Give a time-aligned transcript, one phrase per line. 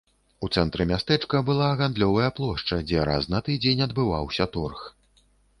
[0.45, 4.87] У цэнтры мястэчка была гандлёвая плошча, дзе раз на тыдзень адбываўся торг.